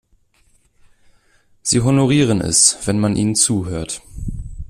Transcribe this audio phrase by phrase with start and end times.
[1.61, 4.01] Sie honorieren es, wenn man ihnen zuhört.